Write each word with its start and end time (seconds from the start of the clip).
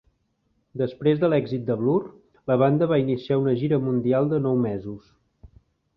Després 0.81 1.19
de 1.23 1.27
l'èxit 1.33 1.67
de 1.67 1.75
"Blur", 1.83 1.99
la 2.53 2.57
banda 2.63 2.89
va 2.95 3.01
iniciar 3.03 3.41
una 3.45 3.57
gira 3.63 3.83
mundial 3.89 4.33
de 4.33 4.41
nou 4.47 4.59
mesos. 4.69 5.17